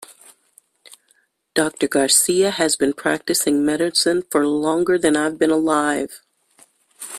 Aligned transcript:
Doctor 1.53 1.87
Garcia 1.87 2.49
has 2.49 2.75
been 2.75 2.91
practicing 2.93 3.63
medicine 3.63 4.23
for 4.31 4.47
longer 4.47 4.97
than 4.97 5.15
I 5.15 5.25
have 5.25 5.37
been 5.37 5.51
alive. 5.51 6.23